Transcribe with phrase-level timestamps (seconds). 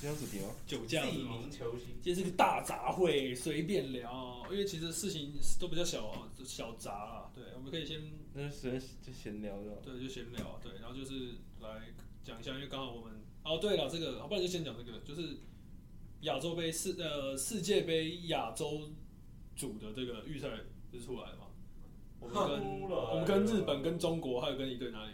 [0.00, 0.54] 这样主题吗？
[0.64, 1.88] 酒驾地名球星。
[2.00, 7.30] 今天是个大杂烩，随便聊，因为其实事情都比较小小杂啊。
[7.34, 8.00] 对，我们可以先
[8.32, 9.82] 那就随便就闲聊的。
[9.84, 11.88] 对就闲聊，对，然后就是来
[12.22, 15.38] 讲一下，因为刚好我们哦对了，这个，好不然就先讲这个，就是
[16.20, 18.90] 亚洲杯世呃世界杯亚洲
[19.56, 20.48] 组的这个预赛
[20.92, 21.46] 是出来了嘛？
[22.20, 25.12] 我们跟 我们跟日本、跟中国还有跟一队哪里？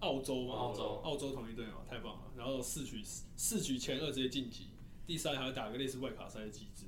[0.00, 2.32] 澳洲嘛，澳洲澳洲同一队嘛，太棒了。
[2.36, 3.02] 然后四局
[3.36, 4.68] 四局前二直接晋级，
[5.06, 6.86] 第三还要打个类似外卡赛的机制。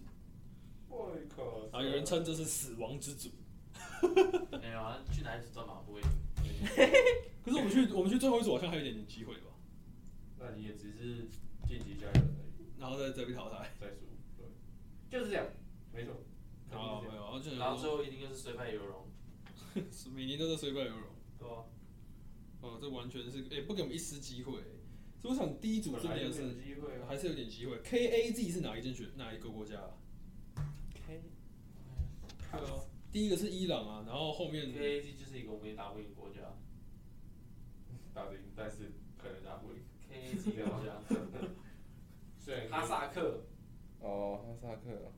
[0.89, 1.43] 外卡
[1.77, 3.31] 啊，有人称这是死亡之组。
[4.61, 6.01] 没有啊，去哪里转马不会。
[7.45, 9.51] 可是我们去我们去最后一组好像还有一点点机会吧，
[10.39, 11.29] 那你也只是
[11.67, 13.73] 晋级加油而已，然后再再被淘汰。
[13.81, 14.07] 再输。
[14.37, 14.47] 对，
[15.11, 15.47] 就是这样，
[15.93, 16.15] 没错。
[16.71, 19.09] 啊，没有，然后然后最后一定就是虽败犹荣。
[19.91, 21.09] 是每年都是虽败犹荣。
[21.39, 21.65] 对啊。
[22.63, 24.53] 哦，这完全是哎、不给我们一丝机会。
[25.21, 27.07] 所以我想第一组这边是机会啊。
[27.07, 27.79] 还是有点机会。
[27.85, 29.91] K A Z 是哪一间学哪一个国家、啊
[30.95, 31.21] ？K
[32.51, 36.41] 对啊，第一个是伊朗啊，然后后面 K A G 就是一个我们也打不赢国家。
[38.15, 39.79] 打不赢，但是可能打不赢。
[40.09, 41.01] K A G 国家，
[42.39, 43.45] 虽然哈萨克。
[44.01, 45.13] 哦，哈萨克。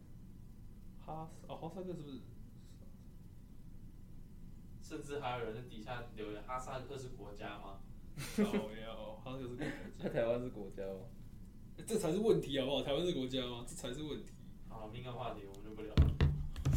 [1.05, 2.21] 哈哦哈萨克是不是？
[4.95, 7.81] 甚至还有人在底下留言：哈萨克是国家吗？
[8.39, 9.65] 哦呀哦，哈萨克是国家。
[9.99, 11.01] 那台湾是国家吗？
[11.79, 12.83] 欸这才是问题好不好？
[12.83, 13.65] 台湾是国家吗？
[13.67, 14.31] 这才是问题。
[14.69, 16.15] 好，敏感话题我们就不聊了。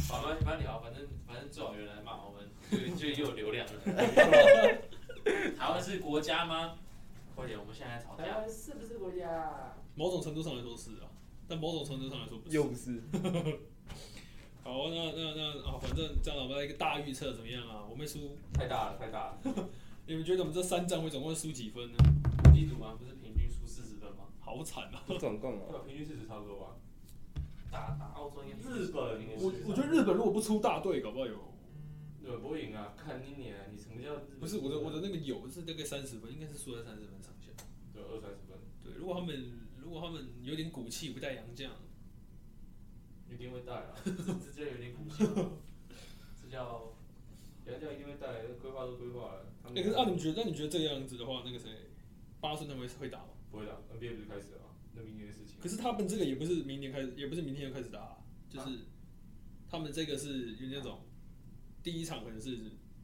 [0.08, 2.50] 好，反正反正聊，反正反正最好有人来骂我们，
[2.98, 3.80] 就就又有流量了。
[5.56, 6.76] 台湾是国家吗？
[7.36, 8.44] 快点，我们现在来吵架。
[8.48, 9.76] 是不是国家？
[9.94, 11.06] 某种程度上来说是啊，
[11.46, 12.56] 但某种程度上来说不是。
[12.56, 13.00] 又不是。
[14.68, 17.86] 好，那那那啊，反正这样，我们来一个大预测怎么样啊？
[17.88, 19.40] 我们输，太大了，太大了。
[20.06, 21.96] 你们觉得我们这三战会总共输几分呢？
[22.52, 22.94] 第一组吗？
[23.00, 24.28] 不是平均输四十分吗？
[24.38, 25.02] 好惨啊！
[25.06, 25.80] 不总共啊？
[25.86, 26.76] 平均四十差不多吧。
[27.72, 31.32] 打打澳洲应该日本应该我是我觉得日本如果不出大队，搞不好有。
[32.22, 32.92] 日本不会赢啊！
[32.94, 34.20] 看你脸，你什么叫？
[34.38, 37.48] 不是我的我的那个有是大概三十分，应该是输在三十分上下。
[37.94, 39.50] 对，二三十分，对，如果他们
[39.82, 41.72] 如果他们有点骨气，不带洋将，
[43.32, 43.94] 一定会带啊。
[44.04, 45.24] 这这叫有点骨气，
[46.40, 46.94] 这叫
[47.64, 49.46] 人家一定会带，规划都规划了。
[49.62, 51.68] 他哎、们可是啊，你觉得那你觉得这个样子的话，那个谁，
[52.40, 53.28] 八顺他们会会打吗？
[53.50, 54.70] 不会打，NBA 不是开始了吗？
[54.94, 55.58] 那明年的事情。
[55.60, 58.16] 可是他们这个也不是明年开始，也不是明天就开始打、啊，
[58.48, 58.86] 就是
[59.68, 61.00] 他们这个是有那种
[61.82, 62.58] 第一场可能是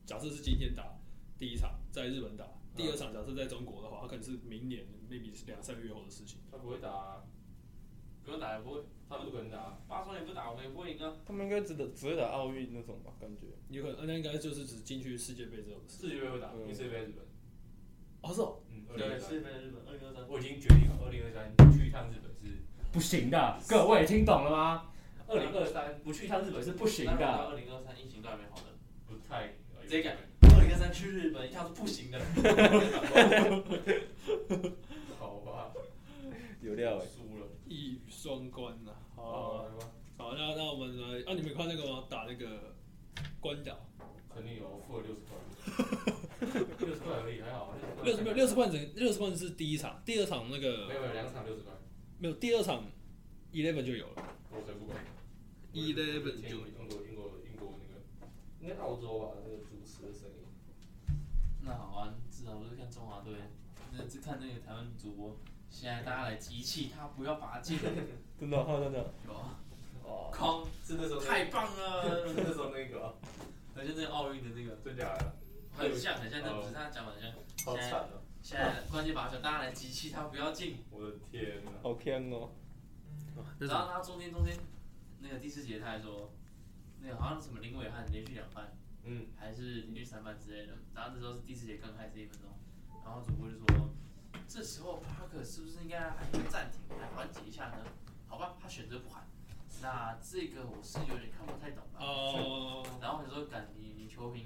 [0.06, 0.98] 假设是今天打
[1.38, 6.40] 第一场在日本打，第二场假设在中国的话，它可能是明年 maybe 是两三个月后的事情。
[6.50, 7.24] 他不会打啊，
[8.24, 8.80] 不用打也不会，
[9.18, 9.78] 他不可能打啊。
[9.88, 11.14] 巴川也不打，我们也不会赢啊。
[11.26, 13.12] 他们应该只打只会打奥运那种吧？
[13.20, 13.46] 感觉。
[13.70, 15.80] 有可能那应该就是只进去世界杯这种。
[15.88, 17.24] 世界杯会打，因为世界杯日本。
[18.22, 20.28] 哦，是哦，嗯，对，世界杯日本二零二三。
[20.28, 24.90] 我已经决定了，二零二三去一趟日本是不行的，各位听懂了吗？
[25.26, 28.64] 二零二三不去一趟日本是不行的，二零二三疫情都还没好呢，
[29.06, 29.54] 不太。
[29.82, 30.16] 直接改。
[30.40, 32.18] 二零二三去日本一趟是不行的。
[35.18, 35.74] 好吧，
[36.62, 37.46] 有料哎，输了。
[37.68, 38.92] 一语双关呐、
[40.16, 42.04] 好那那我们来，啊，你们有看那个吗？
[42.08, 42.74] 打那个
[43.40, 43.76] 关岛，
[44.32, 45.36] 肯定有，付了六十块，
[46.78, 47.74] 六十块而已，还好。
[48.02, 51.72] 六十没有六十块整六十块是第一场，第二场那个没有没有两场六十块，
[52.18, 52.84] 没有，第二场
[53.52, 54.22] eleven 就有了。
[54.50, 54.96] 我才不管。
[55.72, 58.00] 11就英国英国英国英国那个，
[58.60, 59.34] 应该澳洲吧？
[59.44, 60.44] 那个主持的声音。
[61.62, 63.34] 那好啊，至少不是看中华队，
[63.92, 65.36] 那是看那个台湾主播。
[65.68, 67.78] 现在大家来集气，他不要罚进。
[68.38, 69.12] 真的，真的。
[69.26, 69.58] 有啊，
[70.04, 72.26] 哦，康是那时候太棒了！
[72.36, 73.14] 那时候那个啊，
[73.76, 75.34] 而且那个奥运的那个真假的，
[75.76, 77.32] 很像，很像，但不是他讲的很像。
[77.64, 78.20] 好惨哦！
[78.42, 80.84] 现在关键把球，大家来集气，他不要进。
[80.90, 82.50] 我的天哪，好坑哦！
[83.58, 84.54] 然后他中间中间
[85.20, 86.30] 那个第四节他还说，
[87.00, 90.74] 那个好像什么林伟汉连续两犯，嗯，还是连续三犯之类的。
[90.94, 92.50] 然后那时候是第四节刚开始一分钟，
[93.04, 93.88] 然后主播就说，
[94.46, 97.78] 这时候帕克是不是应该喊一个暂停来缓解一下呢？
[98.34, 99.22] 好吧，他选择不喊。
[99.80, 102.00] 那这个我是有点看不太懂吧。
[102.00, 104.42] 哦、然后我就说，敢你你球评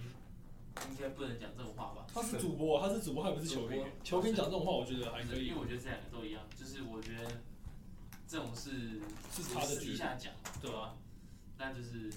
[0.90, 2.04] 应该不能讲这种话吧？
[2.12, 3.82] 他是主播，他是主播，他也不是球评。
[4.04, 5.58] 球评讲这种话，我觉得还可以因为。
[5.58, 7.40] 我觉得这两个都一样，就是我觉得
[8.26, 9.00] 这种事
[9.34, 10.94] 是他的私底下讲，对吧？
[11.56, 12.12] 那就是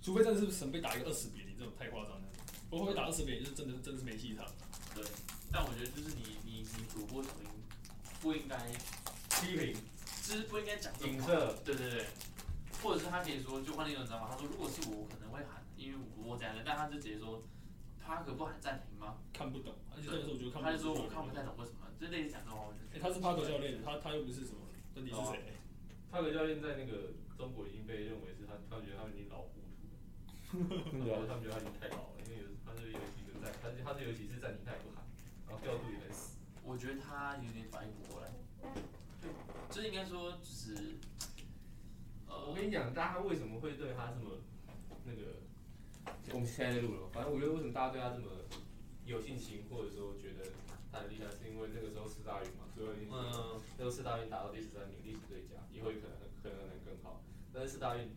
[0.00, 2.22] 除非真的是神被打一个二十比零，这种太夸张了。
[2.70, 4.46] 不会被打二十比零，就是真的真的是没戏场。
[4.94, 5.04] 对。
[5.50, 7.50] 但我觉得就是你你你主播球评
[8.20, 8.56] 不应该，
[9.40, 9.76] 批评
[10.26, 11.26] 就是不应该讲这种话。
[11.64, 12.06] 对对对，
[12.82, 17.40] 或者是他可以说，就换另一种讲法，他说如果是我，我可能会喊，因为我怎样的，但他就直接说，
[18.02, 19.18] 他可不喊暂停吗？
[19.32, 20.66] 看不懂，而且这个时候我就看不懂。
[20.66, 25.54] 他就说我看不太懂为什么，就类似讲这种话，我就觉哎、得他是帕克教练，他他又不是什么，那你是谁？
[26.10, 35.06] 帕克教练在那个中国已经被认为是他，他觉得他们已经老糊涂了， 然后他们觉得他已经太老了，因为有他是有几个在，他是他是有几次暂停他也不喊，
[35.46, 36.34] 然后调度也很死。
[36.66, 38.32] 我觉得他有点反应不过来，
[38.74, 38.82] 对，
[39.70, 40.96] 就是应该说就是，
[42.26, 44.38] 呃，我跟你讲，大家为什么会对他这么
[45.04, 45.36] 那个？
[46.32, 48.26] 我们现在在录了，反正我觉得为什么大家对他这么
[49.04, 50.50] 有信心，或者说觉得
[50.90, 57.22] 他很厉害，是因为那个时候四大运嘛，最后一嗯，那时候四大运打到第十三名，历史最佳，以后也可能可能能更好。
[57.52, 58.10] 但是四大运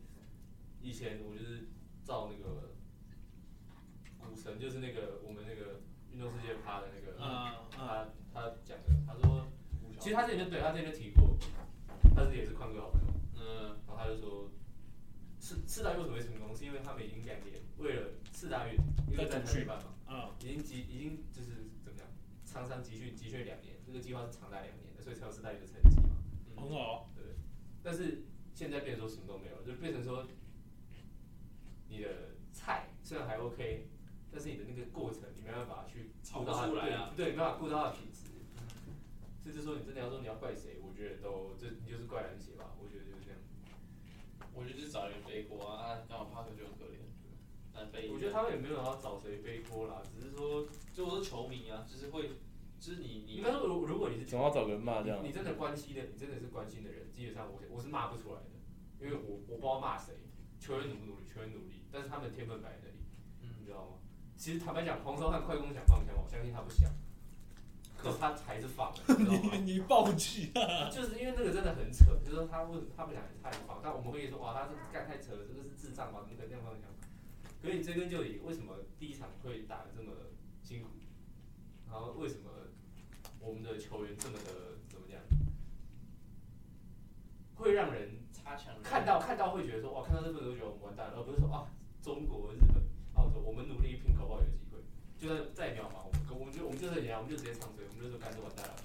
[0.82, 1.68] 以前我就是
[2.04, 2.74] 照那个
[4.20, 5.82] 股神，就是那个我们那个
[6.12, 9.48] 运动世界趴的那个，啊啊，他他讲的，他说，
[10.00, 11.38] 其实他之前就对他之前就提过，
[12.16, 14.50] 他自己也是宽哥好朋友，嗯，然后他就说，
[15.40, 18.80] 四四大运为什么会成功，是因为他们已经两年为了四大运，
[19.12, 22.08] 因为在台北办嘛，啊，已经集已经就是怎么样，
[22.46, 26.16] 常常集训集训两年，这个计划是长达两年的，所以才有四大运的成绩嘛。
[26.56, 27.10] 很好。
[27.16, 27.36] 对。
[27.84, 28.24] 但是
[28.54, 30.26] 现在变成说什么都没有，就变成说
[31.90, 33.90] 你的菜虽然还 OK，
[34.32, 37.14] 但是你的那个过程你没办法去顾到它炒出来啊。
[37.16, 38.30] 对，对，没办法顾到它的品质。
[39.50, 43.40] 甚至说你真的要说你要怪谁，我觉得都这你就是怪篮协吧，我觉得就是这样。
[44.54, 47.02] 我觉得就是找人背锅啊，刚好帕克就很可怜，
[47.74, 52.30] 但背，我觉得他们也没有要找谁背锅啦，只是说就我说球迷啊，就是会，
[52.80, 55.30] 就是你你应该说如如果你是总要找个人骂这样你。
[55.30, 58.54] 你真的关心的，你真的是关心的人，基本上我我是骂不出来的，
[59.02, 60.14] 因为我我不知道骂谁，
[60.60, 63.02] 球员努不努力，球员努力，但是他们天分摆在那里，
[63.42, 63.98] 嗯你知道吗？
[64.38, 66.92] 其实坦白讲，黄少汉快攻想放枪，我相信他不想，
[68.02, 69.56] 可是他还是放了，你知道吗？
[69.66, 70.90] 你暴气啊！
[70.90, 76.22] 就是因为那个真的很扯，就是说他问他不想他还是放，但我们会说哇他是干太扯了，这个是智障吧？
[76.24, 76.88] 怎么可能这样放枪？
[77.62, 80.14] 可是你追根究底，为什么第一场会打得这么
[80.64, 80.90] 辛苦？
[81.92, 82.50] 然后为什么
[83.40, 85.20] 我们的球员这么的怎么讲？
[87.56, 91.68] 会让人差强看到看到会觉得说哇，看到这个都觉得我们完蛋了，而不是说啊，
[92.02, 92.82] 中国、日本、
[93.16, 94.69] 澳洲，我们努力拼，搞不好有机会。
[95.20, 98.76] 就算再渺茫，我们我们就我们就这样，我们就直接唱衰，我们就说干就完蛋了。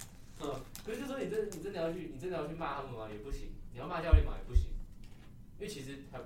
[0.41, 0.51] 嗯，
[0.85, 3.07] 可是就说你真你真的要去，你真的要去骂他们吗？
[3.09, 3.55] 也不行。
[3.71, 4.65] 你要骂教练嘛，也不行。
[5.57, 6.19] 因为其实他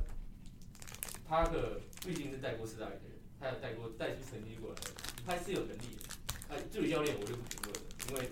[1.28, 4.92] 他的毕竟是带过四大运的人，他有带过带出成绩过来的，
[5.26, 6.56] 他是有能力的。
[6.56, 8.30] 啊，助理教练我就不评论了，因为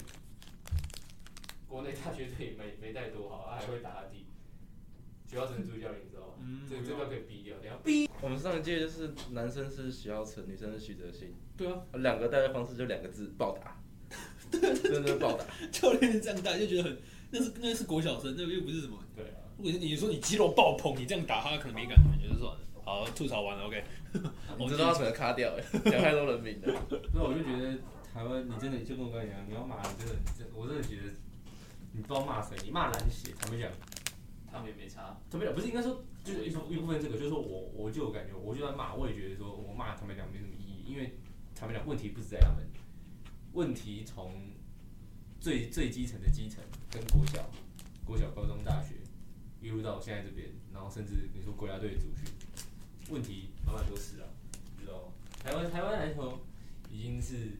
[1.68, 4.26] 国内大学队没没带多好，他还会打他弟。
[5.30, 6.34] 学校真的助理教练，你知道吗？
[6.40, 8.07] 嗯这个这个可以逼掉，等一下逼。
[8.22, 13.78] 我们上一届就是男生是许耀成，女生是许哲新，对啊，两个带的方式就两个字：暴打。
[14.50, 15.46] 对真的暴打。
[15.72, 16.98] 教练这样带就觉得很，
[17.32, 18.98] 那是那是国小生，那个又不是什么。
[19.16, 22.60] 对啊，如果你说你肌肉爆棚，你这样打他可能没感觉，就算了。
[22.84, 23.84] 好，吐槽完了，OK。
[24.58, 26.74] 我知道他整个卡掉哎， 讲太多人名了。
[27.14, 27.78] 那我就觉得
[28.14, 31.12] 台湾，你真的就跟我刚才一样，你要骂，你真的，真我真的觉得，
[31.92, 33.70] 你不知道骂谁，你骂篮协，他们讲，
[34.50, 36.02] 他们也没差，他们讲不是应该说，
[36.34, 41.18] 就一部一部分这个，就是说我我就有感觉，我就在骂，我也觉得说我骂他们俩没什么意义，因为
[41.56, 42.68] 他们俩问题不是在他们，
[43.54, 44.52] 问题从
[45.40, 47.50] 最最基层的基层跟国小、
[48.04, 48.96] 国小、高中、大学
[49.62, 52.26] 一路到现在这边，然后甚至你说国家队的主训，
[53.10, 54.28] 问题满满都是啊，
[54.78, 55.14] 你知道吗？
[55.42, 56.42] 台湾台湾篮球
[56.92, 57.52] 已经是，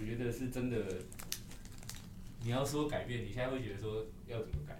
[0.00, 1.02] 我觉得是真的。
[2.46, 4.78] 你要说改变，你现在会觉得说要怎么改？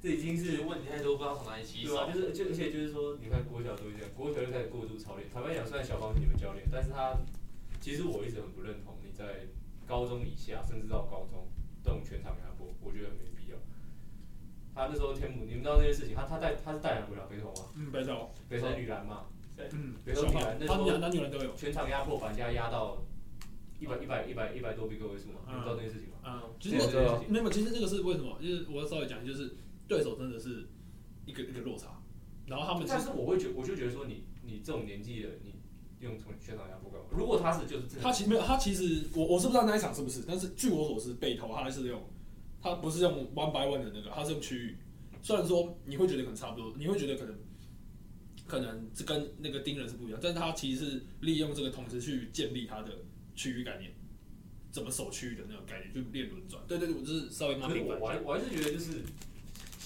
[0.00, 2.12] 这已经是问题太多，不知道从哪里起手对啊，。
[2.12, 5.28] 就是就而且就是说，你看国小都是这样，国小就开始过度操练。
[5.32, 7.16] 坦白讲，虽然小芳是你们教练，但是他
[7.80, 9.46] 其实我一直很不认同你在
[9.86, 11.48] 高中以下，甚至到高中
[11.82, 13.58] 这种全场压迫，我觉得没必要。
[14.74, 17.66] 他那时候天母，你们知道那些事情，他他带他是带来不了北投吗？
[17.74, 19.26] 嗯，北投，北投女篮嘛，
[19.72, 21.54] 嗯，北投女篮那时候他男男女人都有。
[21.56, 23.02] 全场压迫，把人家压到
[23.80, 26.16] 一百一百一百一百多比个位数嘛，你们知道这件事情吗？
[26.22, 28.38] 啊，其这实件事情没有，其实这个是为什么？
[28.40, 29.56] 就是我要稍微讲，就是
[29.88, 30.68] 对手真的是
[31.24, 32.00] 一个一个落差，
[32.46, 35.54] 然后他们其但实是我会觉，我就觉得说你你这种年纪的，你
[36.00, 37.06] 用从全场压迫干嘛？
[37.10, 42.00] 如果他是就是真的他其实没有，他其实我我是不知道那一场是不是，但是据我所知，北投他是用，
[42.60, 44.76] 他不是用 one by one 的那个，他是用区域。
[45.22, 47.38] 虽然说你会觉得可能差不多，你会觉得可能
[48.46, 52.98] 可能这跟那个盯人是不一样，但是他其实是利用这个同时去建立他的
[53.34, 53.92] 区域概念。
[54.70, 56.62] 怎么守区域的那种概念，就练轮转。
[56.68, 59.02] 对对对，我就是稍微可是蛮平凡我我还我还是觉得就是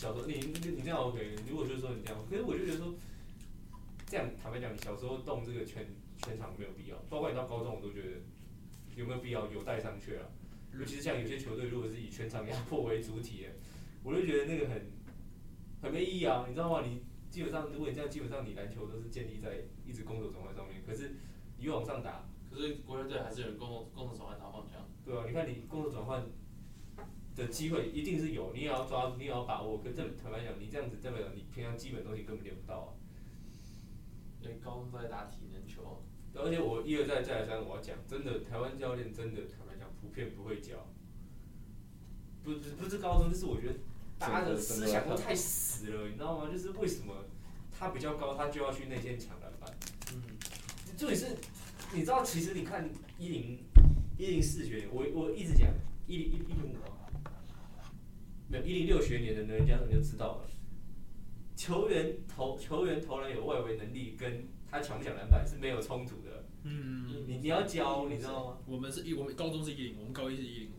[0.02, 2.92] 小时候你你你这样 OK，如果就是说你这样，可是我就觉得说
[4.04, 5.86] 这样坦白讲，你小时候动这个全
[6.24, 8.08] 全场没有必要，包括你到高中我都觉得
[8.96, 10.26] 有没有必要有带上去啊。
[10.76, 13.50] 尤其是像有些球队如果是以全场压迫为主体的，
[14.02, 14.90] 我就觉得那个很
[15.82, 16.84] 很没意义啊，你知道吗？
[16.84, 21.14] 你基本上如果你这样，基本上你篮球都是建立在一直攻守转换上面，可是
[21.58, 24.84] 你越往上打，可是国家队还是有人共同共同手环打方向。
[25.04, 26.26] 对啊，你看你攻守转换
[27.34, 29.78] 的机会一定是有，你也要抓，你也要把握。
[29.78, 32.88] 可是这坦白讲，你这样子代表你平常基本东西根本练不到啊。
[34.42, 40.88] 因为高中都在打体能球，对而且我一而再再而三我要讲，真的台湾教练真的坦白讲普遍不会教。
[42.42, 43.74] 不不不是高中，就是我觉得
[44.18, 46.50] 大家的思想都太死了，你知道吗？
[46.50, 47.24] 就是为什么
[47.70, 49.70] 他比较高，他就要去内线抢篮板？
[50.12, 50.22] 嗯，
[50.98, 51.36] 重点是，
[51.94, 53.60] 你知道，其实你看一零
[54.18, 55.68] 一零四学年，我我一直讲
[56.08, 56.91] 一零一一零五啊，
[58.52, 60.46] 没有一零六学年的人家你就知道了，
[61.56, 66.44] 球员投球员投篮有外围能力，跟他抢不抢篮板是没有冲突的。
[66.64, 68.58] 嗯，你你要教，你知道吗？
[68.66, 70.74] 我们是一，我们高中是一零，我们高一是一零五。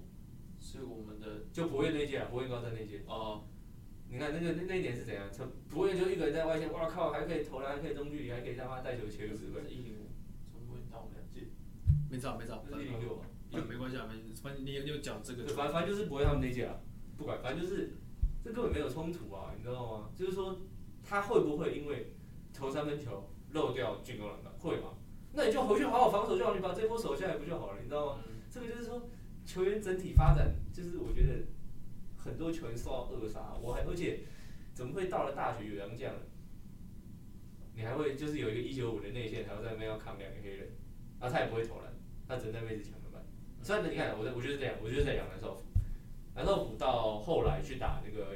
[0.60, 3.44] 所以我们的就不会那一届啊，博彦高三那一届，哦，
[4.08, 5.28] 你看那个那那一年是怎样？
[5.36, 10.14] 他不会就一个人在外线，哇靠，还可以投篮，还可以中距离，还可以他妈带球切入是，一零五，
[10.52, 11.52] 从不会到我们两届。
[12.10, 13.24] 没找没找，是一零六嘛。
[13.52, 16.80] 没没关系啊，没反正你你有讲这个对，，反反正就是不会他们那届啊，
[17.24, 17.96] 不管，反正就是
[18.44, 20.10] 这根本没有冲突啊，你知道吗？
[20.14, 20.60] 就是说
[21.02, 22.14] 他会不会因为
[22.54, 24.90] 投三分球漏掉进攻篮板，会吗？
[25.32, 27.80] 那你就回去好好防守就好，你把这波守下来不就好了？
[27.82, 28.24] 你知道吗？
[28.28, 29.08] 嗯，这个就是说
[29.46, 31.46] 球员整体发展，就是我觉得
[32.18, 34.26] 很多球员受到扼杀，我还而且
[34.74, 36.14] 怎么会到了大学有洋将，
[37.74, 40.68] 你还会就是有一个一九五的内线，还要在那边要扛两个黑人，
[41.20, 41.94] 啊他也不会投篮，
[42.28, 43.24] 他只能在位置抢篮板。
[43.62, 45.64] 虽然你看我在我就是这样，我就是在养蓝少辅，
[46.36, 48.28] 蓝少辅到后来去打那个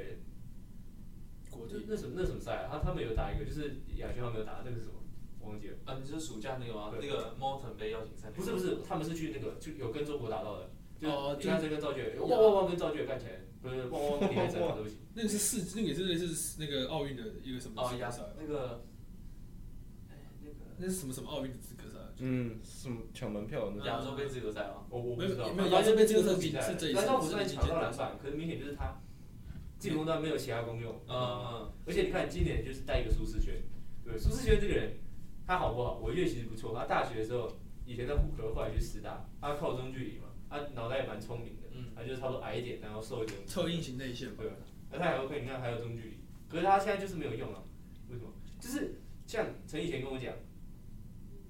[1.50, 4.94] 国际那那什么那什么赛啊，他他们有打一个就是亚军他们有打那个是什么，
[5.42, 5.78] 忘记了。
[5.86, 6.92] 啊，你是暑假那个吗？
[6.94, 8.30] 那个 Mountain 杯邀请赛。
[8.32, 14.98] 不是不是，他们是去那个就有跟中国打到的，就哦你看这跟赵俊伟，汪汪汪跟赵俊干起来，不是汪汪汪你还真对不起。
[15.16, 18.84] 那个是世，那个也是类似那个奥运的一个什么哦亚赛，那个，
[20.10, 21.87] 哎那个那是什么什么奥运的资格赛？
[22.20, 23.88] 嗯，什么抢门票的那种？
[23.88, 24.86] 亚洲杯资格赛吗？
[24.90, 29.00] 我我不知道，没有反正没有这个是比赛是这一次蓝少辅是抢到篮板，可是明显就是他
[29.78, 30.94] 进攻端没有其他功用。
[31.08, 33.56] 嗯嗯，而且你看今年就是带一个舒适圈，
[34.04, 34.98] 对，舒适圈这个人
[35.46, 36.00] 他好不好？
[36.02, 36.74] 我觉得其实不错。
[36.76, 37.52] 他大学的时候
[37.86, 44.52] 以前在虎科，后来去师大，他靠中距离嘛，他脑袋也蛮聪明的，嗯他就是差不多矮一点，然后瘦一点，侧硬型内线吧对。
[44.92, 46.18] 那他还 OK，你看还有中距离，
[46.50, 47.62] 可是他现在就是没有用啊，
[48.10, 48.32] 为什么？
[48.60, 50.34] 就是像陈以前跟我讲，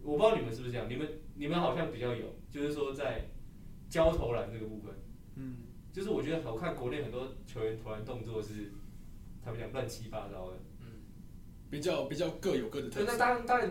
[0.07, 3.29] 我不知道你们是不是这样，你们你们好像比较有，就是说在
[3.89, 4.93] 交投篮这个部分，
[5.35, 5.57] 嗯，
[5.91, 8.71] 就是我觉得我看国内很多球员投篮动作是
[9.43, 10.57] 他们讲乱七八糟的。
[10.79, 10.87] 嗯
[11.69, 13.17] 比较比较各有各的特色，那。
[13.17, 13.69] 当然当然，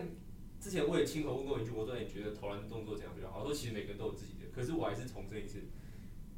[0.59, 3.39] 之前我也亲口问过一句，我说你觉得投篮动作怎样比较好？
[3.39, 5.63] 我说其实每个人都有自己的，可是我还是重申一次，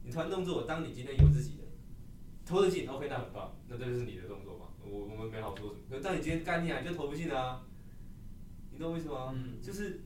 [0.06, 1.64] 你投篮动作，当你今天有自己的，
[2.46, 5.82] 投得进，OK，那很棒，那这就是你的动作嘛，我我们没好说什么。
[5.90, 7.62] 可是当你今天干进来就投不进啊，
[8.80, 9.34] 你懂我意思吗？
[9.36, 10.00] 嗯就是，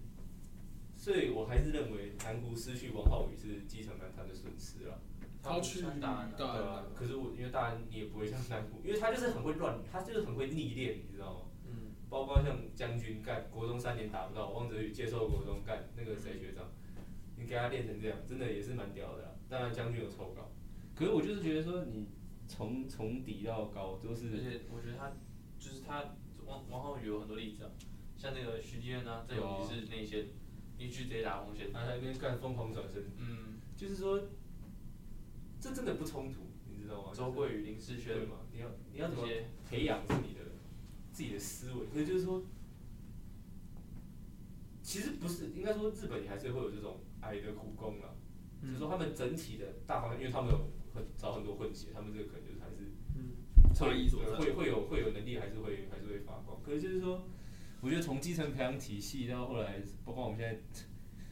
[0.98, 5.00] 所以我还是认为南湖失去王浩宇是基层篮坛的损失了。
[5.44, 11.40] 他去穿大安大对啊，可是我因为大安你也不会像南湖，因为他就是很会乱，他就是很会逆练，你知道吗？
[11.68, 16.66] 嗯，包括像将军干国中三年打不到，汪泽宇接受国中干那个谁学长，
[17.38, 19.30] 你给他练成这样，真的也是蛮屌的啦。
[19.48, 20.50] 当然将军有抽高，
[20.96, 22.08] 可是我就是觉得说你
[22.48, 25.12] 从从底到高都是而是且我觉得他
[25.60, 27.70] 就是他王王浩宇有很多例子啊，
[28.24, 30.28] 像那个徐继恩啊，在勇士是那些，
[30.78, 31.74] 一去直接打红线。
[31.74, 34.18] 他在那边干疯狂转身，嗯，就是说
[35.60, 36.40] 这真的不冲突，
[36.74, 37.12] 你知道吗？
[37.14, 38.38] 周桂宇、林世轩对嘛？
[38.54, 39.28] 你要你要怎么，
[39.70, 40.40] 培养自己的
[41.12, 42.42] 自己的思维，可是就是说，
[44.82, 48.16] 其实不是，应该说日本也还是会有这种矮的苦工了，
[48.62, 50.58] 嗯就是说他们整体的大方向，因为他们有
[50.96, 53.36] 很找很多混血，他们这个可能就是还是嗯，
[53.68, 54.38] 会差异所在。
[54.38, 56.58] 会会有会有能力，还是会还是会发光。
[56.64, 57.28] 可是就是说，
[57.84, 60.58] 我觉得从基层培养体系到后来，包括我们现在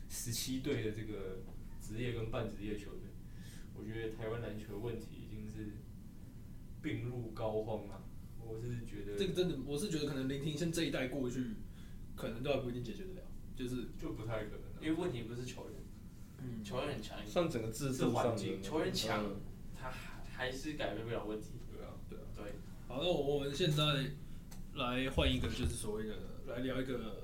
[0.09, 1.39] 十七队的这个
[1.79, 3.03] 职业跟半职业球员，
[3.73, 5.77] 我觉得台湾篮球问题已经是
[6.81, 8.03] 病入膏肓了。
[8.37, 11.55] 我是觉得这个真的，我是觉得可能林庭先这一代过去，
[12.17, 13.27] 可能都还不一定解决得了。
[13.55, 14.79] 就是，就不太可能了。
[14.81, 15.79] 因为问题不是球员，
[16.39, 19.39] 嗯，球员很强，算整个制是度环境球员强嗯
[19.73, 21.51] 他还还是改变不了问题。
[21.71, 22.23] 对啊，对啊。
[22.35, 22.43] 对，
[22.89, 23.83] 好，那我们现在
[24.73, 26.15] 来换一个，就是所谓的
[26.51, 27.17] 来聊一个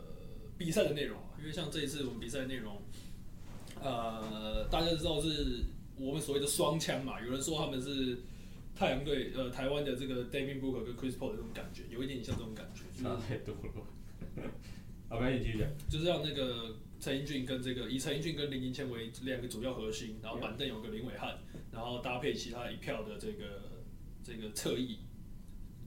[0.58, 2.82] 比赛的内容啊，因为像这一次我们比赛内容，
[3.82, 5.64] 呃，大家知道是
[5.98, 8.20] 我们所谓的双枪嘛，有人说他们是
[8.76, 13.86] 太阳队呃台湾的这个 David Booker 跟 Chris Paul 的这种感觉，有一点像这种感觉，就是差太多了。
[15.10, 15.70] 好，赶紧继续讲。
[15.90, 21.38] 就是让那个陈英俊跟这个以陈英俊跟林金谦为两个主要核心，然后板凳有个林伟汉，
[21.72, 23.84] 然后搭配其他一票的这个
[24.24, 24.98] 这个侧翼，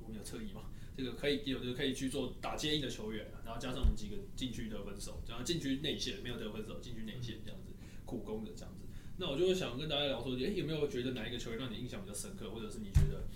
[0.02, 0.62] 我们有侧翼嘛？
[0.96, 7.72] 这个可以有的可以去做打接应的球员，然后加上我们几个禁区得分手，然后禁区内线没有得分手，禁区内线这样子
[8.04, 8.86] 苦攻的这样子。
[9.16, 13.28] 那我就会想跟大家聊说，诶、有没有觉得哪一个球员让你印象比较深刻，或者是你觉得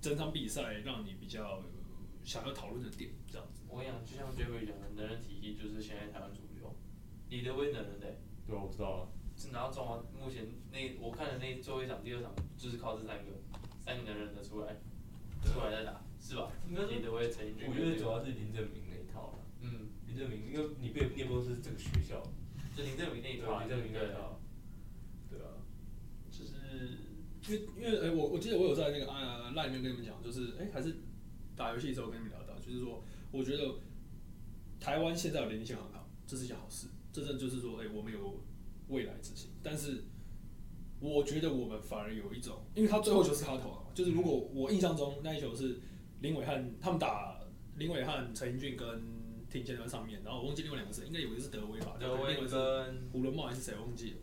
[0.00, 1.64] 整场比赛让你比较呃
[2.24, 3.62] 想要讨论的点这样子？
[3.68, 6.74] 我跟你讲，就像 j e 讲的，能人体系就是现在台湾主流。
[7.28, 8.16] 李德威能人的、
[8.46, 9.08] 对啊，我知道了。
[9.36, 13.32] 是拿到中华目前那我看的那最后一场、第二场，就是靠这三个
[13.78, 14.76] 三个能人的出来
[15.44, 16.50] 出来再打，是吧？
[16.68, 19.38] 我觉得主要是林正明那一套了。
[19.62, 22.22] 嗯，林正明，因为你被你也不是这个学校，
[22.76, 24.40] 就林正明那一套，林正明那对一套。
[25.30, 25.38] 对。
[25.40, 25.60] 啊，
[26.30, 26.52] 就是
[27.48, 30.96] 因为因为哎、我我记得我有在那个啊 line 里面跟你们讲，就是哎、还是
[31.56, 33.80] 打游戏的时候跟你们聊到，就是说我觉得
[34.78, 38.42] 台湾现在有连线很好，这是一件好事，真正就是说哎、我们有
[38.88, 40.04] 未来之星，但是
[41.00, 45.80] 我觉得我们反而有一种，因为他最后就是他投就是如果我印象中那一球是
[46.20, 47.40] 林伟汉他们打
[47.76, 48.86] 林伟汉、陈英俊跟
[49.50, 54.16] 庭前在上面，然后我忘记另外两个是应该有一个是德威吧，德威跟胡伦茂还是谁我忘记了。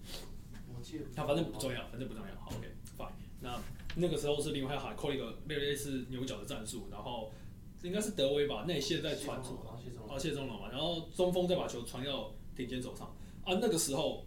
[0.73, 2.35] 我记得他反正不重要，反正不重要。
[2.39, 3.59] 好，OK，fine、那
[3.95, 7.33] 那个时候是林伟汉还扣了一个类类似牛角的战术，然后
[7.81, 13.07] 应该是德威吧，内线在传出，啊，谢总啊谢中龙嘛，然后中锋再把球传到顶尖手上
[13.43, 13.57] 啊。
[13.59, 14.23] 那个时候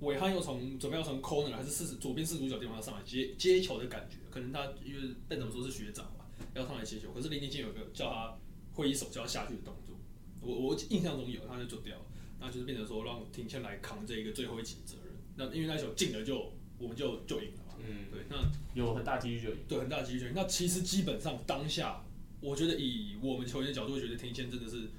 [0.00, 8.36] 伟汉又从准备要从 corner 还是四左边四十五角地方要上来接接球的感觉，可能他因为但怎么说是学长吧，要上来接球，可是林立健有个叫他
[8.72, 9.96] 挥手叫他下去的动作，
[10.40, 12.04] 我我印象中有，他就做掉了，
[12.40, 15.14] 那就是变成说让庭谦来扛这一个最后一起责任。
[15.36, 17.74] 那因为那球进了就我们就就赢了嘛。
[17.78, 18.36] 嗯，对，那
[18.74, 19.56] 有很大几率就赢。
[19.68, 20.32] 对很大的几率就赢。
[20.34, 22.04] 那其实基本上当下，
[22.40, 24.90] 我觉得以我们球员的角度，会觉得庭谦真的是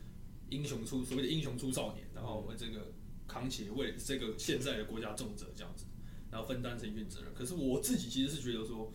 [0.49, 2.93] 英雄出所谓的英雄出少年，然后为这个
[3.27, 5.85] 扛起为这个现在的国家重责这样子，
[6.31, 7.33] 然后分担成一份责任。
[7.33, 8.91] 可是我自己其实是觉得说，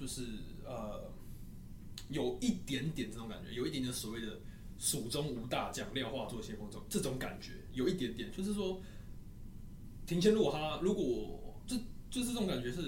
[0.00, 0.22] 就是
[0.64, 1.12] 呃，
[2.08, 4.40] 有一点点这种感觉，有一点点所谓的
[4.78, 8.80] 蜀中无大将，廖化作先锋这种这种感觉，有一点点，就是说，
[10.06, 11.76] 庭谦如果他如果就
[12.10, 12.80] 就是这种感觉是，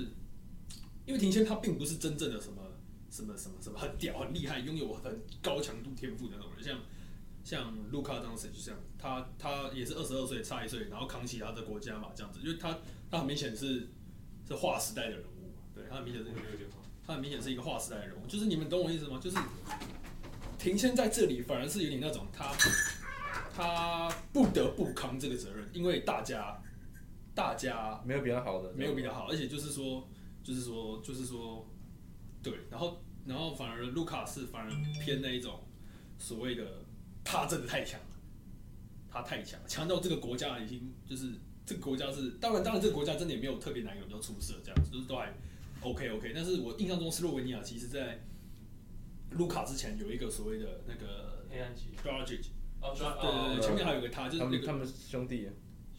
[1.05, 2.63] 因为庭谦他并不是真正的什么
[3.11, 6.81] 什么什么什么很屌很厉害，拥有很高强度天赋的那种人，像
[7.45, 12.79] 像卢卡当时就这样，他他也是二十二岁差一岁，然后扛起他的国家嘛，这样子，因为他
[13.11, 13.91] 他很明显是
[14.49, 16.82] 是划时代的人物，对他很明显是我觉得有点好。
[17.13, 19.21] 他很明显是一个划时代的人物，就是你们懂我意思吗？
[19.23, 19.37] 就是
[20.59, 22.51] 庭谦在这里反而是有点那种他
[23.55, 26.63] 他不得不扛这个责任，因为大家
[27.35, 30.09] 大家没有比较好的，没有比较好，而且就是说
[30.43, 31.69] 就是说就是说
[32.43, 34.71] 对，然后然后反而卢卡是反而
[35.05, 35.61] 偏那一种
[36.19, 36.65] 所谓的
[37.23, 38.07] 他真的太强了，
[39.11, 41.33] 他太强了，强到这个国家已经就是
[41.67, 45.35] 这个国家是当然当然这个国家真的也没有特别哪一个比较出色这样子，就是都还
[45.83, 48.25] OK OK，但是我印象中斯洛文尼亚其实在
[49.33, 51.91] 卢卡之前有一个所谓的那个黑暗期。
[52.03, 52.47] Dragic，
[52.81, 55.49] 哦，抓对对对，前面还有一个他，就是那个他们他们兄弟，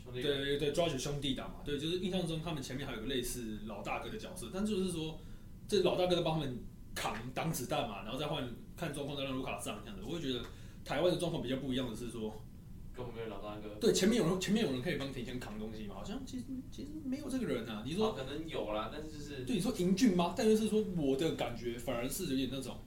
[0.03, 5.19] 兄弟对对对 Dragic 兄弟打嘛，对，就是印象中他们前面还有个类似老大哥的角色，但就是说
[5.67, 10.41] 这老大哥在帮他们扛挡子弹嘛，然后再换看状况再让卢卡上这样的，我会觉得
[10.85, 12.42] 台湾的状况比较不一样的是说，
[12.95, 20.35] 跟我们没有老大哥，对前面有人前面有人可以帮庭谦扛东西嘛，好像其实其实没有这个人啊，你说哦可能有啦，但是就是对你说英俊吗？
[20.37, 22.77] 但就是说我的感觉反而是有点那种，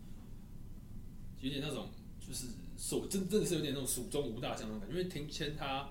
[1.41, 1.89] 有点那种
[2.21, 4.97] 就是手真真的是有点那种蜀中无大将那种感觉。
[4.97, 5.89] 因为庭谦他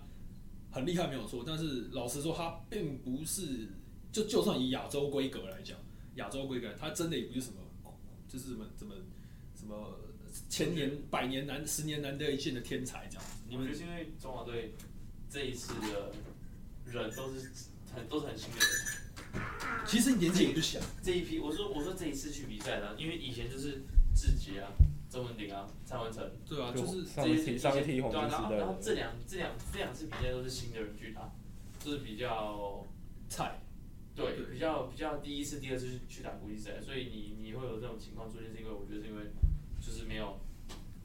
[0.72, 3.68] 很厉害没有错，但是老实说他并不是
[4.14, 5.78] 就就算以亚洲规格来讲，
[6.16, 7.58] 亚洲规格他真的也不是什么
[8.30, 8.96] 就是什么什么
[9.60, 10.00] 什么
[10.50, 13.35] 千年百年难十年难得一见的天才这样子。
[13.48, 14.74] 你们我觉得是因为中华队
[15.30, 16.12] 这一次的
[16.86, 17.52] 人都是
[17.94, 18.58] 很都是很新的。
[18.58, 23.82] 人，其实年纪也不小，这一批我说我说这一次去比赛呢，因为以前就是
[24.16, 24.72] 志杰啊、
[25.10, 26.30] 曾文鼎啊、蔡文成。
[26.48, 31.32] 对啊，就是这一梯上一梯黄对啊，然后金时代，然后这两这两这两次比赛都是新的人去打，
[31.80, 32.86] 就是比较
[33.30, 33.60] 菜。
[34.16, 34.46] 对对。
[34.54, 39.24] 比较比较第一次、第二次去去打国际赛，所以你你会有这种情况出现，是因为我觉得是因为
[39.86, 40.40] 就是没有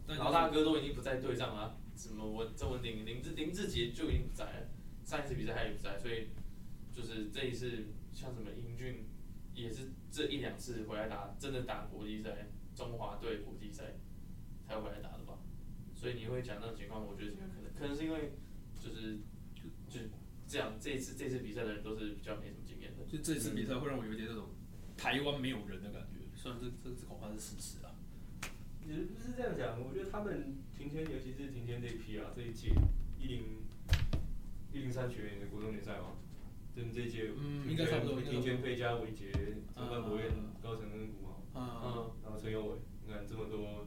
[0.06, 4.68] 老大哥都已经不在队上了，什么我郑文鼎、林志林志杰就已经不在了，
[5.04, 6.28] 上一次比赛他也不在，所以
[6.90, 7.84] 就是这一次
[8.14, 9.04] 像什么英俊
[9.54, 13.96] 也是这一两次回来打真的打国际赛，中华队国际赛
[14.66, 15.38] 才回来打的吧，
[15.94, 18.32] 所以你会讲那种情况，我觉得可能可能是因为
[18.80, 19.18] 就是
[19.54, 20.00] 就就
[20.48, 23.04] 这样，这一次这次比赛的人都是比较没什么经验的。
[23.04, 24.48] 就这次比赛会让我有一点那种
[24.96, 27.89] 台湾没有人的感觉，虽然这这这恐怕是事实啊。
[28.90, 32.72] 也不是这样讲，我觉得他们庭天，尤其是庭天这一批啊，这一届
[33.18, 33.62] 一零
[34.72, 36.18] 一零三学员的国中联赛嘛，
[36.74, 38.32] 这这一届，嗯应该差不多应该差不多。
[38.32, 39.30] 庭谦、费加、韦杰、
[39.74, 43.86] 陈冠博彦嗯、高成跟古豪，嗯，嗯，然后陈友伟，你看这么多，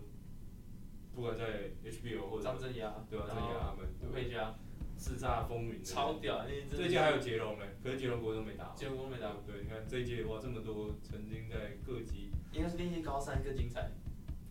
[1.14, 3.26] 不管在 HBO 或者张镇雅，对吧？
[3.28, 4.56] 张雅他们，吴佩嘉，
[4.98, 9.34] 叱咤风云，超屌，这一届还有杰龙嘞，可是杰龙国中没打，杰龙没打。
[9.46, 13.92] 对，你看这一届哇，这么多曾经在各级，应该是那届高三更精彩，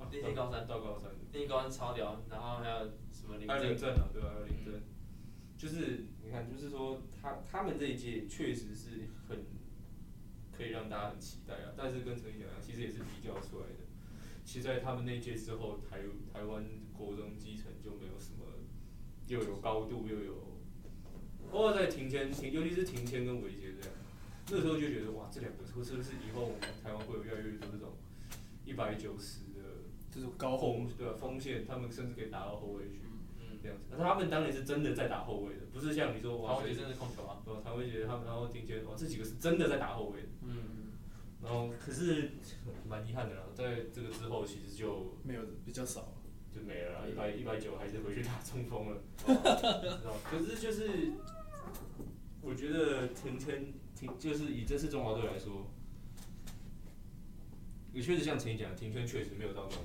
[0.02, 4.30] 啊练习高三到高三，练习高三超屌，然后还有什么林还有林正，正啊，对吧？
[4.34, 4.80] 还有林正，
[5.56, 9.44] 就是你看，就是说他他们这一届确实是很
[10.50, 13.86] 可以让大家很期待啊，但是跟陈毅讲一样，其实也是比较出来的。
[14.44, 16.00] 其实，在他们那届之后，台
[16.32, 18.44] 台湾国中基层就没有什么，
[19.28, 20.34] 又有高度又有，
[21.50, 23.90] 包括在庭前，庭尤其是庭前跟韦杰这样，
[24.50, 27.96] 那时候就觉得哇，这两个是不是以后我们台湾会有越来越多这种
[28.64, 29.42] 一百九十
[30.12, 31.14] 的这种高后锋对吧？
[31.18, 33.00] 锋线，他们甚至可以打到后卫去。
[33.40, 37.60] 嗯，这样子，那他们当年是真的在打后卫的，不是像你说哇，陶伟真的控球啊，对吧？
[37.64, 40.28] 唐伟杰他们，然后丁杰，哇，这几个是真的在打后卫的。
[40.42, 40.92] 嗯，
[41.42, 42.32] 然后可是
[42.88, 46.12] 蛮遗憾的啦，在这个之后其实就没有比较少。
[46.54, 49.00] 就没了啦，一百一百九还是回去打中锋了。
[50.30, 51.12] 可是就是
[52.42, 55.70] 我觉得庭谦庭就是以这次中华队来说，
[57.94, 59.82] 也确实像陈毅讲的，庭谦确实没有到那种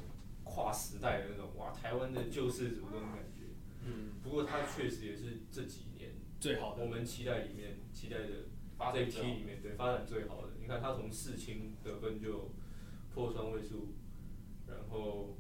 [0.58, 3.44] 跨时代的那种哇，台湾的救世主那种感觉。
[3.86, 10.54] 嗯，不过他确实也是这几年最好的我们期待里面期待的这一批发展期里面对发展最好的。
[10.60, 12.56] 你看他从世青得分就
[13.14, 13.94] 破双位数，
[14.66, 15.38] 然后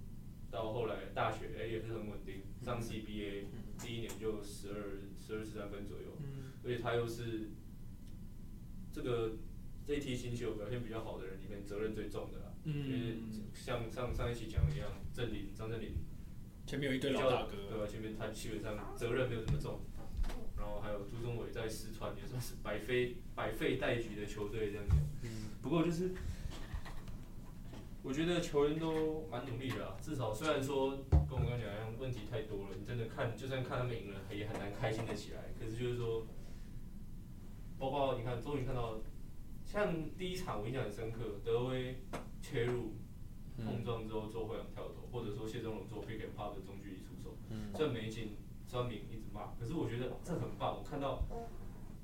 [0.51, 3.45] 到后来大学哎、也是很稳定，上 CBA
[3.79, 4.75] 第一年就十二
[5.19, 7.49] 十二十三分左右，嗯而且他又是
[8.93, 9.31] 这个
[9.87, 12.51] 这一批新秀表现比较好的人里面责任最重的啦。
[12.65, 15.93] 因为嗯，像上上一期讲的一样，郑林张振林
[16.65, 17.87] 前面有一堆老大哥，对吧？
[17.87, 19.79] 前面他基本上责任没有这么重，
[20.57, 24.97] 然后还有朱宗伟在四川也算是百废百废待举的球队这样讲。
[25.61, 26.11] 不过就是，
[28.03, 35.53] 我觉得球员都蛮努力的啊，至少虽然说跟我刚刚讲一样，问题太多了，你真的看就算看他们赢了，也很难开心的起来。
[35.57, 36.27] 可是就是说，
[37.79, 38.99] 包括你看，终于看到，
[39.67, 41.97] 像第一场我印象很深刻，德威
[42.41, 42.93] 切入
[43.57, 47.35] 碰撞之后做回仰跳投，或者说谢宗龙做 pick and pop 的中距离出手，
[47.75, 51.27] 虽然没进，酸民一直骂，可是我觉得这很棒，我看到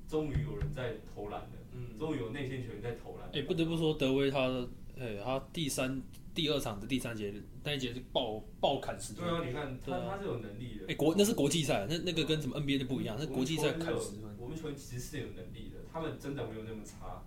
[0.09, 3.29] 终于有人在投篮了，嗯，终于有内线球员在投篮。
[3.31, 4.67] 哎、不得不说，德威他，
[4.99, 6.01] 哎、他第三、
[6.35, 9.33] 第二场的第三节那一节是爆爆砍十分对。
[9.33, 10.85] 啊，你看对啊他他是有能力的。
[10.89, 14.35] 哎、国那是国际赛，那那个跟什么 NBA 就不一样，那国际赛砍十分。
[14.37, 17.23] 我们球员其实是有能力的，他们真的没有那么差。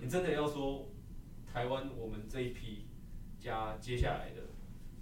[0.00, 0.88] 嗯你真的要说
[1.52, 2.86] 台湾我们这一批
[3.38, 4.42] 加接下来的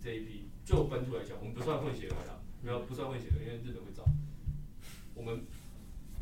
[0.01, 4.05] 这一批，就本土来讲，我们不算混血儿啦，没有不算混血儿，因为日本会找。
[5.15, 5.45] 我们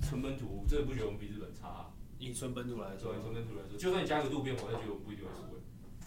[0.03, 5.61] 纯本土，我真的不觉得我们比日本差啊、以纯本土来说纯本土来说，就算你加个渡边，我还是觉得我们不一定会输欸。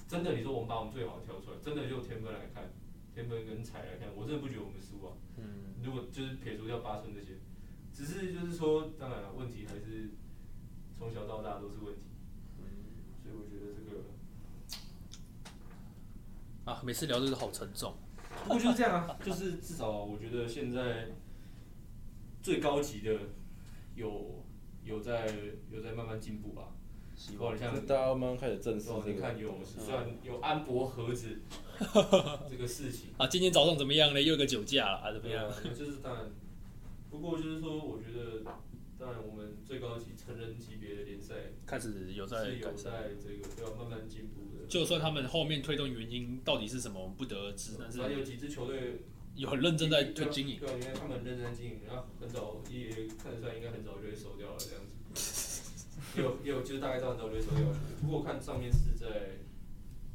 [0.07, 2.71] 真的，你说我们把我们最好的挑出来，真的就天分来看，
[3.13, 5.13] 天分跟才来看，我真的不觉得我们输啊。
[5.37, 7.37] 嗯，如果就是撇除掉八村这些，
[7.93, 10.11] 只是就是说，当然了，问题还是
[10.97, 12.01] 从小到大都是问题。
[13.27, 13.99] 所以我觉得这个，
[16.71, 17.93] 啊，每次聊这个好沉重。
[18.43, 21.09] 不过就是这样啊，就是至少我觉得现在
[22.41, 23.13] 最高级的
[23.95, 24.45] 有
[24.85, 25.27] 有在
[25.69, 26.69] 有在慢慢进步吧。
[27.15, 29.15] 希包括你像大家慢慢开始正视哦，这个。
[29.15, 31.41] 你看有虽然有安博盒子
[32.47, 34.21] 这个事情，啊，今天早上怎么样呢？
[34.21, 36.29] 又有个酒驾了啊，怎么样啊？，就是当然，
[37.09, 38.43] 不过就是说，我觉得
[38.99, 42.91] 当然我们最高级成人级别的联赛开始有在是有改善。
[42.91, 44.65] 在这个都要慢慢进步的。
[44.67, 49.03] 就算他们后面推动原因到底是什么，我们不得而知，但是还有几支球队
[49.35, 50.59] 有很认真在推经营。
[50.59, 52.89] 对啊，因为他们很认真在经营，然后很早也
[53.21, 55.61] 看得出来，应该很早就会收掉了这样子。
[56.15, 57.77] 也 有也有，就是大概知道很早就会收掉了。
[58.01, 59.37] 不过我看上面是在，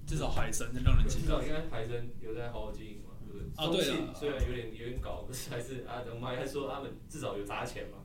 [0.06, 1.06] 至少海神让人。
[1.08, 3.46] 至少应该台生有在好好经营嘛，对不对？
[3.54, 8.01] 啊对啊中信虽然有点有点搞，可是还是啊，我们还说他们至少有砸钱嘛，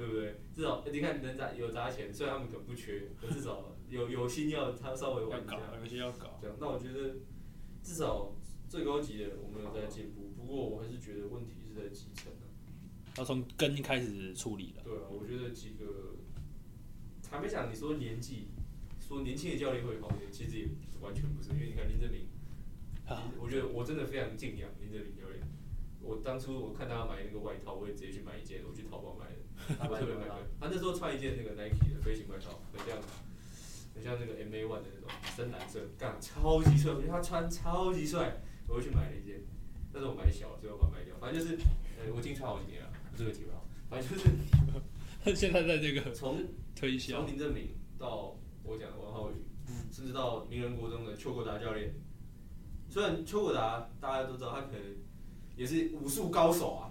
[0.00, 0.34] 对不对？
[0.54, 6.38] 至少你看能砸有砸钱，虽然他们可能不缺，可至少有有心要他稍微玩一下。，有心要搞。
[6.40, 7.16] 这样，那我觉得
[7.82, 8.34] 至少
[8.66, 12.48] 最高级的我们有在进步，不过我还是觉得问题是在基层啊。
[13.18, 14.82] 要从根开始处理了。
[14.82, 16.16] 对啊，我觉得几个，
[17.30, 18.48] 还没讲，你说年纪，
[18.98, 20.68] 说年轻的教练会好一点，其实也
[21.02, 22.26] 完全不是，因为你看林正明，
[23.06, 25.42] 啊我觉得我真的非常敬仰林正明教练，
[26.00, 29.39] 我当初我看他买那个外套，我也直接去买一件，我去淘宝买的。
[29.78, 30.46] 他买特别买的什么？
[30.60, 32.96] 他那时候穿一件那个 Nike 的飞行外套，很像
[33.94, 39.40] 很像那个 MA One 的那种深蓝色，干超级帅，我觉得他穿超级帅，我就去买了一件。
[39.92, 41.16] 但是我买小，最后把它卖掉。
[41.18, 41.56] 反正就是，
[41.98, 43.62] 呃，我已经穿好几年了，这个题外话。
[43.90, 46.44] 反正就是现在在这个 从
[46.76, 47.68] 推销从林正明
[47.98, 49.34] 到我讲的王浩宇，
[49.90, 51.92] 甚至到名人国中的邱国达教练。
[52.88, 54.80] 虽然邱国达大家都知道，他可能
[55.60, 56.88] 也是武术高手啊，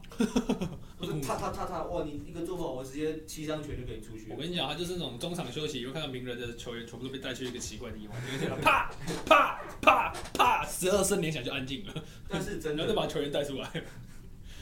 [1.02, 2.04] 就 是他他他他，哇！
[2.04, 4.28] 你一个做法，我直接七伤拳就可以出去。
[4.30, 8.16] 我跟你讲，他就是那种中场休息，又看到名人的球员全部都被带去一个奇怪的地方，
[8.62, 8.92] 啪
[9.26, 13.68] 啪啪啪，十二声连响就安静了，但是真的然后再，把球员带出来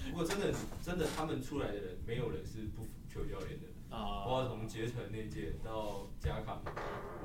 [0.10, 3.68] 不过真的真的，他们出来的人，没有人是不服球教练的。
[3.90, 6.62] 包啊，括从杰城那届到加卡，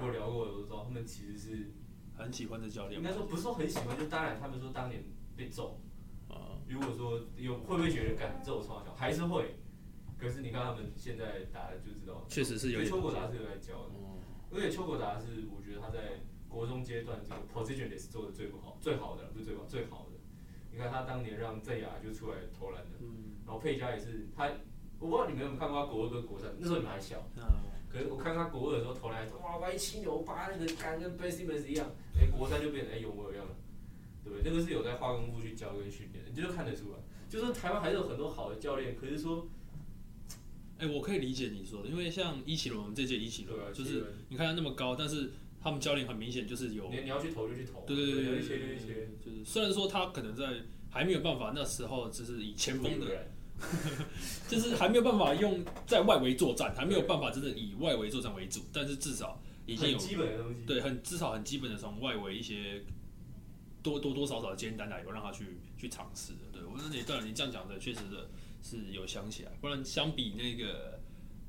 [0.01, 1.71] 我有聊过，我都知道他们其实是
[2.17, 5.05] 很喜欢这教练应该说不是说很喜欢，就当然他们说当年
[5.37, 5.92] 被揍，啊，
[6.69, 9.57] 如果说有会不会觉得感受超小，还是会。
[10.19, 14.21] 可是你看他们现在打的就知道，确实是有点因为邱国达是有在教的，嗯
[14.53, 20.19] 而且邱国达是我觉得他在国中阶段这个 positionless 做的最不好，最好的不是最好，最好的。
[20.71, 24.49] 你看他当年让郑雅就出来投篮的，嗯，然后佩佳也是他，
[25.01, 27.23] 我不知道你们有没有看过他国二跟国三，那时候你们还小。
[27.37, 27.43] 嗯
[27.93, 31.87] 可是我看他国二的时候投篮，哇歪七扭八，那个杆跟 Ben Simmons 一样，
[32.19, 33.55] 哎、国三就变成哎、有模有样了，
[34.25, 34.43] 对不对？
[34.45, 36.99] 那个是有在花功夫去教跟训练的，你就看得出来。
[37.29, 39.49] 就是台湾还是有很多好的教练，可是说，
[40.79, 45.33] 哎，我可以理解你说的，因为像伊奇隆，我们这届伊奇对啊，就是你看他那么高，但是
[45.63, 53.33] 他们教练很明显就是有你你要去投就去投，对对对对对要去切就去切，就是虽然说他可能在还没有办法那时候就是以前锋的，人，
[54.47, 60.67] 就是还没有办法用在外围作战，还没有办法真的以外围作战为主，但是至少已经有很基本的东西。
[60.67, 62.85] 对很至少很基本的从外围一些
[63.83, 66.41] 多多多少少的简单来有让他去去尝试的。
[66.53, 68.31] 对我说你对了，你这样讲的确实的
[68.63, 71.01] 是有想起来，不然相比那个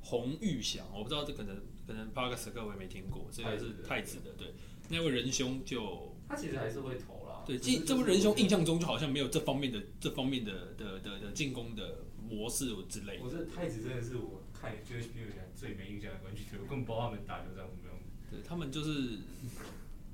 [0.01, 4.53] 洪玉祥，我不知道这可能可能帕克斯各位没听过，这个是太子的，对
[4.89, 6.11] 那位仁兄就。
[6.25, 7.43] 他其实还是会投啦。
[7.45, 13.23] 对，这这位仁兄印象中就好像没有这方面的这方面的的的的进攻的模式之类的。
[13.23, 18.09] 我这太子真的是我看就是 NBA 以来最没印象的关系，我根本不知道他们打球长什么样子。
[18.31, 19.19] 对他们就是，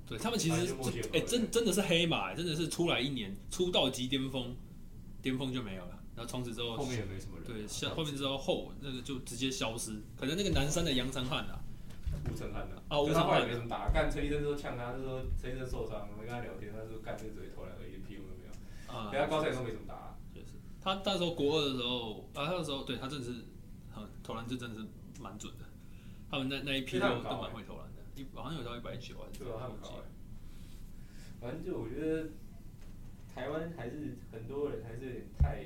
[0.10, 0.76] 对他们其实
[1.14, 4.56] 哎、真真的是黑马，真的是出来一年出道即巅峰，
[5.22, 7.46] 巅峰就没有了，然后从此之后后面也没什么人。
[7.46, 11.62] 对消后面之后后那个就直接消失，可能那个南山的杨成汉啊，
[12.26, 18.52] 吴成汉的啊吴成汉没什么打，干陈医生说呛他，就说陈医生受伤，我们跟他聊天，他说干这个只会投篮而已，屁用都没有。
[18.92, 23.32] 啊，人家高赛都没怎么打，确实，他那时候国二的时候啊，他那时候对他真的是
[23.94, 24.88] 很投篮就真的是
[25.22, 25.66] 蛮准的，
[26.32, 27.86] 他们那那一批都都蛮会投篮。
[27.86, 27.89] 的，
[28.20, 30.10] 一好像有到一百九还是对啊，他很高哎。
[31.40, 32.32] 反正就我觉得
[33.34, 35.64] 台湾还是很多人还是有点太，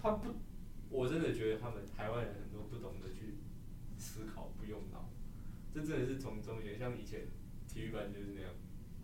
[0.00, 0.34] 他不，
[0.88, 3.34] 我真的觉得他们台湾人很多不懂得去
[3.98, 5.10] 思考，不用脑，
[5.74, 7.26] 这真的是从中学像以前
[7.68, 8.50] 体育班就是那样，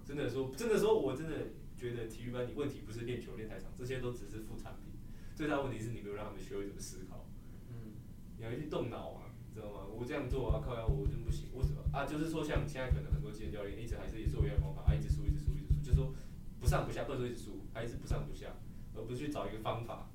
[0.07, 4.95] 真的说真的说，我真的觉得体育班你问题不是练球练太长，这些都只是副产品，
[5.35, 7.27] 最大问题是你没有让他们学会怎么思考。
[7.69, 7.93] 嗯，
[8.39, 9.83] 你要去动脑啊，你知道吗？
[9.91, 12.07] 我这样做啊，靠呀，我真不行，为什么啊？
[12.07, 16.15] 就是说，像现在可能很多健身教练一直还是做一样的方法，啊，一直输，一直输，一直输，就是说
[16.61, 18.55] 不上不下，不能说一直输，还一直不上不下，
[18.95, 20.09] 而不是去找一个方法，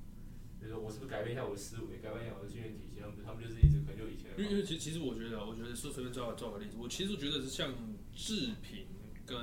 [0.58, 3.00] 就是说我是不是改变一下我的思维，改变一下我的训练体系？
[3.00, 7.72] 他们他们就是一直可能就以前因为其其实我觉得啊，我觉得说随便抓抓个例子，我其实我觉得是像
[8.14, 8.86] 制品
[9.24, 9.36] 跟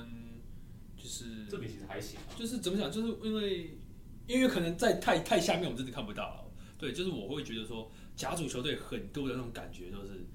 [0.98, 3.78] 就是这比其实还行啊，就是怎么讲，就是因为
[4.28, 10.26] 因为可能在太太下面我们真的看不到了，对，就是我会觉得说甲组球队很多的那种感觉就是。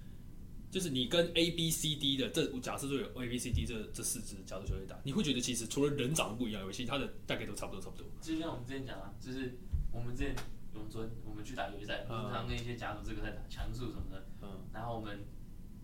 [0.71, 8.07] 就是你跟 A、B、C、D 的这假设说有 A、B、C、D 这这四支甲组球队打，你会觉得其实除了人长得不一样以外，其他的大概都差不多差不多。
[8.21, 9.57] 就像我们之前讲啊，就是
[9.91, 10.37] 我们之前
[10.75, 15.25] 永尊我们去打友谊赛，嗯经常跟一些甲组这个在打强速什么的，嗯，然后我们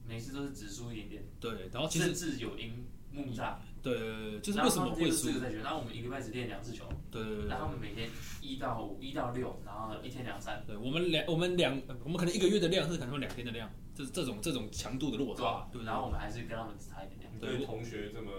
[0.06, 5.34] 每次都是只输一点点，对，然后其实甚至有赢木栅，对对对，就是为什么会输这？
[5.34, 5.58] 个在学？
[5.58, 8.08] 然后我们一个礼拜只练两次球，对对对然后他们每天
[8.40, 15.94] 一到五、一到六，然后一天两三，对，我们两我们两我们可能一个月的量是可能会两天的量，这这种这种强度的落差对然？
[15.94, 18.30] 后我们还是跟他们只差一点点，你对同学这么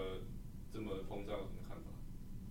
[0.72, 1.84] 这么膨胀有什么看法？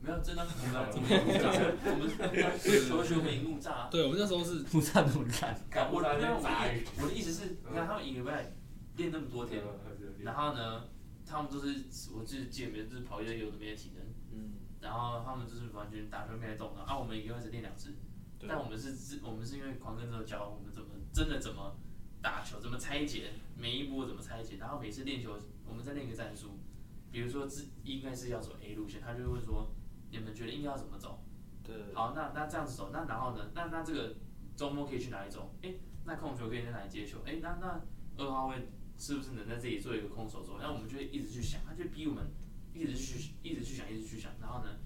[0.01, 5.53] 没有真的， 我们我们赢木栅，我们同学们赢木栅，对，我们那时候是 怒炸怎么看？
[5.69, 8.53] 干我没有木栅在砸鱼我的意思是，你看他们一个礼拜
[8.95, 9.61] 练那么多天，
[10.19, 10.83] 然后呢，
[11.25, 11.83] 他们都是
[12.13, 17.95] 我自己记得没有，就是跑一些有的没的体能，嗯，然后他们就是完全打球没来动的，啊，我们一个月只练两次，
[18.47, 21.75] 但我们是自我们是因为狂跟之后教我们怎么真的怎么
[22.21, 26.59] 打球，怎么拆解每一波怎么拆解，然后每次练球我们在练一个战术，
[27.11, 29.73] 比如说自应该是要走 A 路线，他就会说
[30.11, 31.23] 你们觉得应该要怎么走，
[31.63, 33.51] 对好，那那这样子走，那然后呢？
[33.53, 34.15] 那那这个
[34.55, 35.53] 周末可以去哪里走？
[35.63, 35.73] 哎、
[36.05, 37.19] 那控球可以在哪里接球？
[37.25, 37.81] 哎、那那
[38.17, 40.57] 二号位是不是能在这里做一个空手走？
[40.59, 42.25] 那我们就会一直去想，他就逼我们
[42.73, 44.31] 一直去一直去想，一直去想。
[44.41, 44.77] 然后呢，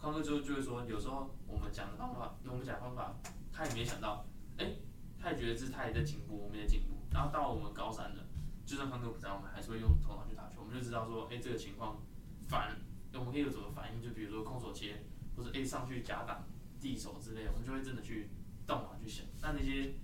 [0.00, 3.14] 康哥就就会说，有时候我们讲的方法，我们讲的方法，
[3.52, 4.24] 他也没想到，
[4.56, 4.76] 哎、
[5.18, 6.96] 他也觉得这他也在进步，我们也进步。
[7.10, 8.26] 然后到我们高三了，
[8.64, 12.02] 就算康哥不在，我们还是会用头脑去打球，我们就知道说，哎、这个情况
[12.46, 12.76] 反，
[13.14, 14.02] 我们可以有怎么反应？
[14.02, 15.04] 就比如说空手切。
[15.38, 16.48] 或者 A 上去夹挡、
[16.80, 18.28] 递手之类，我们就会真的去
[18.66, 19.24] 动脑去想。
[19.40, 19.94] 那那些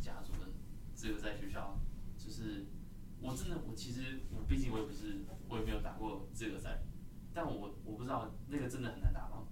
[0.00, 0.48] 家族们，
[0.96, 1.78] 只有在学校，
[2.16, 2.64] 就是
[3.22, 6.82] 我真的我其实我毕竟我也不是我也没有打过资格赛，
[7.32, 9.44] 但我我不知道那个真的很难打吗？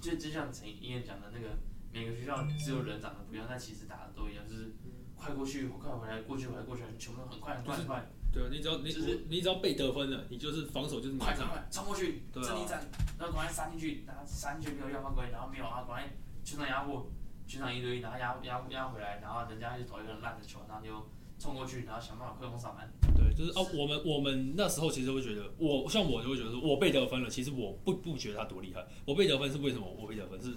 [0.00, 1.58] 就就像陈医院讲的那个，
[1.92, 4.72] 每个学校只有人长得不一样，但其实打的都一样，就是
[5.16, 11.16] 快过去快回来，过去回来过去，全部都很快很快很快，对啊，你只要你就是你只要被得分了，你就是防守就是。
[11.18, 12.86] 快快快冲过去，阵地战，
[13.18, 16.08] 然后赶快杀进去，然后杀进去没有要犯规，然后没有啊，赶快
[16.44, 17.10] 全场压迫，
[17.46, 21.10] 全场一对一，然后压压压回来，然后人家就投一个烂的球，然后就
[21.40, 22.92] 冲过去，然后想办法快攻上篮。
[23.16, 29.86] 对，就是哦，我们我们那时候其实会觉得，我像我就会觉得说，我被得分了，其实我不不觉得他多厉害，我被得分是为什么？
[29.98, 30.54] 我被得分是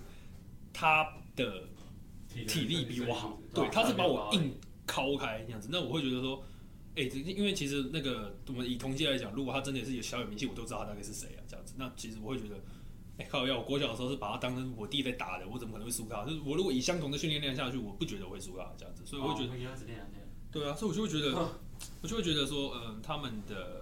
[0.74, 1.64] 他的
[2.28, 4.54] 体力比我好，对，他是把我硬
[4.86, 6.44] 敲开那样子，那我会觉得说，
[6.96, 12.56] 哎、这因为其实那个我们以同届来讲，如果他真的是有小有名气，我都知道他大概是谁啊，这样子，那其实我会觉得，
[13.18, 16.26] 哎、靠要我国小的时候是把他当成我弟在打的，我怎么可能会输他？
[16.26, 19.56] 就是我如果以相同的训练量下去，我不觉得我会输他这样子，所以我会觉得。
[20.54, 21.36] 对啊，所以我就会觉得，
[22.02, 23.82] 我就会觉得说，嗯、他们的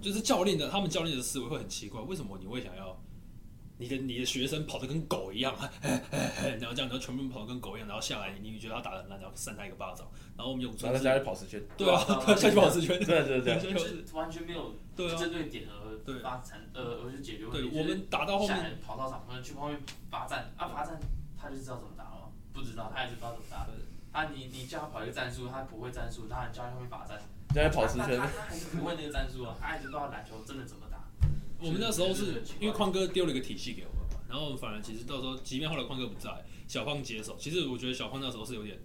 [0.00, 2.96] 就是教练的，他们教练的思维会很奇怪，为什么你会想要
[3.78, 10.06] 你的你的学生跑得跟狗一样， 然后这样，然后全部跑得跟狗一样，然后下来，你觉得他打得很烂，然后扇他一个巴掌，
[10.36, 11.98] 然后我们永春是然后再下去跑十圈，对啊，
[12.36, 13.60] 下去跑十圈，真的就是这样。
[13.60, 17.70] 对就是完全没有对啊，针对点而对发展呃而去解决问题。
[17.70, 19.80] 对，我们打到后面，跑到场，去后面
[20.10, 21.00] 罚站啊罚站，
[21.40, 22.30] 他就知道怎么打了？
[22.52, 23.74] 不知道，他也是不知道怎么打对。
[24.12, 27.20] 啊，你你叫他跑一个战术，他不会战术，他叫他后面罚站，
[27.54, 30.98] 再跑十圈他他，还是不会那个战术啊，他还是不知道篮球真的怎么打。
[31.60, 36.30] 我们那时候是因为匡哥丢了一个体系给我们嘛，然后我们反而其实到时候，即便后来匡哥不在，
[36.66, 38.78] 小胖接手，其实我觉得小胖那时候是有点，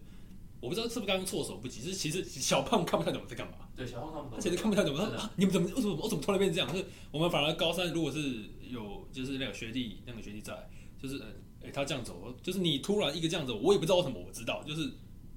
[0.59, 3.53] 我不知道是不是刚刚措手不及，就是其实小胖看不太懂我在干嘛。
[3.75, 4.31] 对，小胖看不懂。
[4.36, 6.71] 他其实看不太懂，他你们怎么为什么我怎么突然变这样？
[6.71, 10.67] 就是我们反而高三如果是有就是那个学弟那个学弟在，
[10.99, 11.27] 就是呃，
[11.67, 14.89] 哎、他这样走，就是你突然一个这样走，我也不知道为什么，我知道就是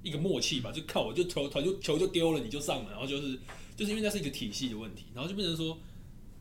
[0.07, 3.37] 一个默契吧，就靠我就球球就球就丢了，你就上了，然后就是
[3.75, 5.77] 就是因为那是一个体系的问题，然后就变成说，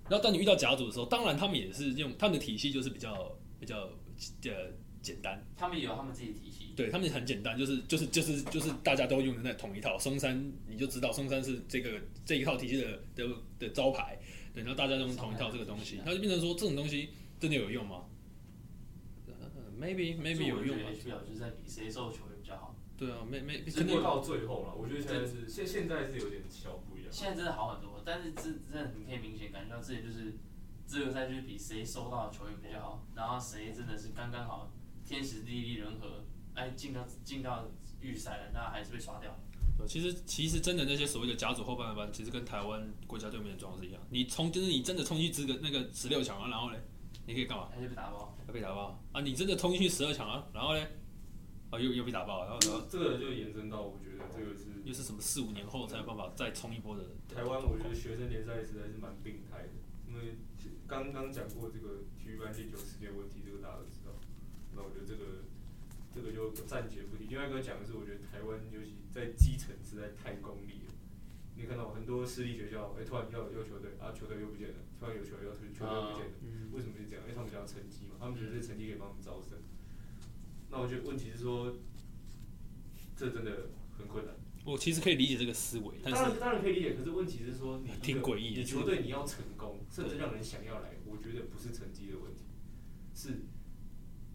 [0.09, 3.79] 然后当你遇到甲组的时候，当然他们也是用他们的体系就是比较比较
[4.45, 4.71] 呃
[5.03, 6.73] 简单，他们也有他们自己的体系。
[6.77, 9.99] 对他们很简单，就是就是就是就是大家都用的那同一套。
[9.99, 13.27] 松山你就知道松山是这个这一套体系的的
[13.59, 14.19] 的招牌，
[14.53, 17.09] 对，然后大家都用同一套这个东西，它就变成说这种东西
[17.41, 18.05] 真的有用吗、
[19.27, 19.33] 呃、
[19.81, 22.36] ？Maybe maybe 有用啊，HBL 就是在比谁受球员。
[22.97, 27.13] 对啊肯定不过到最后了，我觉得现在是现现在是有点小不一样。
[27.13, 30.39] 现在真的好很多，但是这真的你可以明显感觉到之前就是
[30.87, 34.73] 资格赛就是比谁收到的球员比较好，然后谁真的是刚刚好
[35.05, 37.69] 天时地利人和，哎进到进到
[38.01, 39.31] 预赛了，那还是被刷掉。
[39.79, 44.01] 呃其实其实真的那些所谓的甲组后半班，其实跟台湾国家队面的状况是一样。
[44.09, 46.81] 你冲就是你真的冲进资格那个十六强啊，然后嘞，
[47.27, 47.69] 你可以干嘛？
[47.71, 48.35] 还是被打爆。
[48.49, 49.21] 要被打爆啊！
[49.21, 50.87] 你真的冲进去十二强啊，然后嘞，
[51.71, 59.75] 啊又又被打爆，然后然后这个就延伸到，我觉得这个是又是什么四五年后才有办法再冲一波的台湾，我觉得学生联赛实在是蛮病态的，
[60.07, 60.37] 因为
[60.87, 64.15] 刚刚讲过这个体育班第九事件问题，这个大家都知道。
[64.75, 65.43] 那我觉得这个
[66.15, 67.27] 这个就暂且不提。
[67.27, 70.95] 另外一个讲的是，我觉得台湾尤其在基层实在太功利了。
[71.57, 77.25] 你看到很多私立学校，哎、突然要要球队，啊，球队又不见了，突然有球要球球队又不见了，嗯为什么是这样？
[77.25, 79.59] 因为他们想要成绩嘛，他们觉得这成绩可以帮他们招生。
[80.71, 81.77] 那我觉得问题是说，
[83.17, 84.35] 这真的很困难。
[84.65, 92.43] 我其实可以理解这个思维，但是当然当然可以理解，可是问题是说你一个挺诡异的你球队你要成功，甚至让人想要来，我觉得不是成绩的问题，
[93.15, 93.43] 是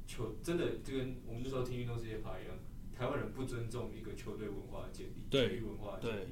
[0.08, 2.56] 球真的就跟我们那时候听运动世界趴一样，
[2.96, 6.32] 台湾人不尊重一个球队文化的建立，对体育文化的建立？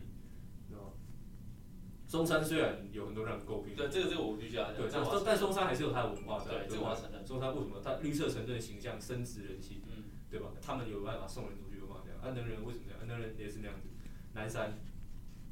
[2.09, 4.75] 中山虽然有很多让人诟病，对，这个这个我必须要讲。
[4.75, 10.49] 对，但但但中山还是有它的文化在，对这个我要承认中山为什么它绿色城镇的形象深植人心，嗯，对吧？
[10.59, 12.17] 他们有办法送人出去，有办法这样。
[12.19, 12.99] 啊，能人为什么这样？
[12.99, 13.87] 啊，能人也是那样子。
[14.33, 14.73] 南山，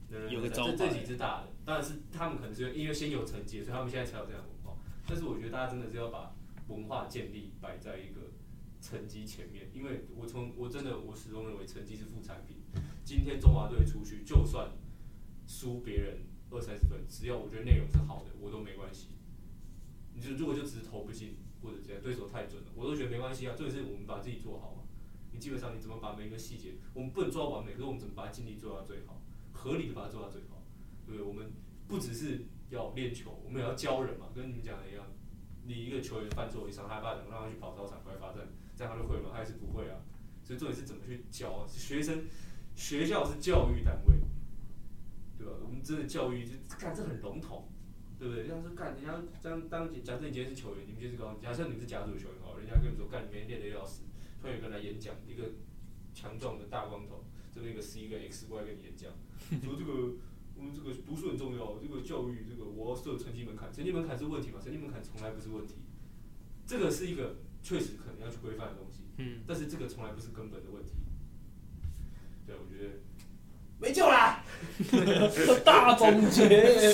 [0.10, 4.82] 能人有个南山这招牌这几只大的，当然是他们可能是因为先有成绩，所以他们现在才有这样的文化。
[5.05, 6.34] 但是我觉得大家真的是要把
[6.70, 8.34] 文化建立摆在一个
[8.82, 12.58] 成绩前面，因为我从我真的我始终认为成绩是副产品。
[13.05, 14.72] 今天中华队出去，就算
[15.45, 16.18] 输别人
[16.50, 19.10] 二三十分，只要我觉得内容是好的，我都没关系。
[20.14, 23.56] 你就如果就只是投不进或者这样，对手太准了，我都觉得没关系啊。
[23.56, 24.84] 重点是我们把自己做好嘛。
[25.32, 29.22] 你基本上你怎么把每一个细节，我们不能做到完美，可是我们怎么把尽力做到最好，
[29.52, 30.64] 合理的把它做到最好，
[31.06, 31.22] 对？
[31.22, 31.52] 我们
[31.88, 35.06] 不只是要练球，我们也要教人嘛，跟你们讲的一样。
[35.64, 39.30] 你一个球员犯错，你赏他巴掌，让他去跑操场，回来罚站，这样他就会吗？
[39.32, 40.00] 他还是不会啊。
[40.43, 41.68] 所以重点是怎么去教啊？
[41.68, 42.24] 学生
[42.74, 44.16] 学校是教育单位，
[45.38, 45.54] 对吧？
[45.64, 47.70] 我们真的教育就干这很笼统，
[48.18, 48.48] 对不对？
[48.48, 54.04] 像是干人家当当假设你今天是球员，你们就是高，假设你是甲组的球员哦，人家跟你说干你每天练的要死，
[54.42, 55.44] 突然有个人来演讲，一个
[56.14, 57.24] 强壮的大光头，
[57.54, 59.12] 这边一个 C 一个 X 过来跟你演讲，
[59.64, 60.18] 说这个
[60.56, 64.60] 我们这个读书很重要，这个教育这个我要设成绩门槛，成绩门槛是问题嘛？
[64.60, 65.76] 成绩门槛从来不是问题，
[66.66, 69.04] 这个是一个确实可能要去规范的东西。
[69.18, 70.94] 嗯，但是这个从来不是根本的问题。
[72.46, 73.00] 对，我觉得
[73.80, 74.44] 没救啦，
[75.66, 76.94] 大总结，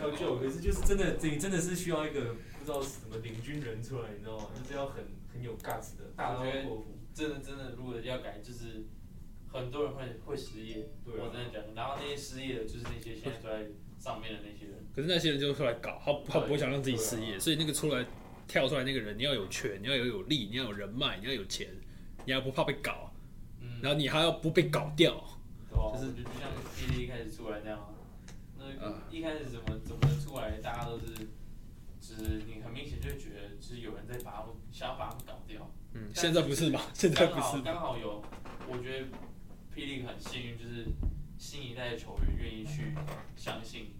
[0.00, 4.46] 要救，可是就是真的，你真的是需要一个不知道什么领军人出来，你知道吗？
[4.56, 6.98] 就是要很很有 guts 的，大刀阔斧。
[7.14, 8.84] 真的真的，如果要改，就是
[9.52, 13.66] 很多人会会失业，对啊我真的讲，然后那些失业的，就是那些现在坐在
[13.98, 18.06] 上面的那些人，可是那些人就出来搞，他他不会想让自己失业，啊所以那个出来
[18.46, 21.68] 跳出来那个人，你要有权，你要有有力，你要有人脉，你要有钱，
[22.24, 23.12] 你还不怕被搞，
[23.60, 25.37] 嗯，然后你还要不被搞掉。
[25.94, 27.94] 就就是是就像 P D 一开始出来那样啊，
[28.58, 31.06] 那啊一开始怎么怎么出来，大家都是，
[32.00, 35.70] 就是你很明显就觉得，就是有人在把他们想要把他们搞掉。
[35.94, 36.82] 嗯，现在不是吧？
[36.92, 37.62] 现在不是。
[37.62, 38.22] 刚好有，
[38.68, 39.06] 我觉得
[39.74, 40.86] 霹雳很幸运，就是
[41.38, 42.94] 新一代的球员愿意去
[43.36, 43.94] 相信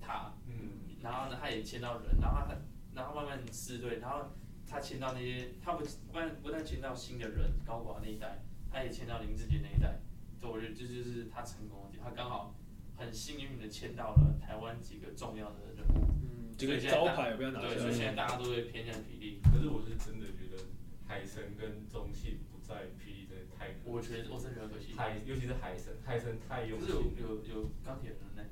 [0.00, 2.54] 他，嗯，然后呢，他也签到人，然后他
[2.94, 4.30] 然后慢慢四队，然后
[4.68, 9.98] 他签到那些，他不不但不但签到新的人，高管那一代，他也签到林志杰那一代，
[10.42, 12.52] 所以我觉得这就是他成功的地方，他刚好
[12.96, 18.14] 很幸运的签到了台湾几个重要的人物，嗯，这个招牌不要拿对，所以现在。
[18.16, 20.64] 大家都会偏向霹雳，可是我是真的觉得
[21.06, 27.20] 海神跟中信不在霹雳真的太可惜，我觉得我真的觉得可惜，海尤其是海神，海神太用可是有心了。
[27.22, 28.42] 有有钢铁人呢。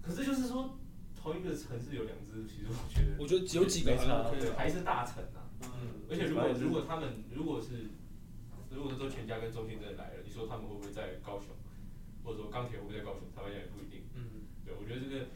[0.00, 0.78] 可是就是说，
[1.14, 5.44] 同一个城市有两支，其实我觉得我觉得有几个还没差 OK 的还是大城啊。
[5.60, 7.90] 嗯，而且如果如果他们如果是
[8.74, 11.54] 如果说全家跟中信真的来了，你说他们会不会在高雄，
[12.24, 13.22] 或者说钢铁会不会在高雄？
[13.34, 14.02] 台湾也不一定。
[14.14, 15.26] 嗯，对，我觉得这个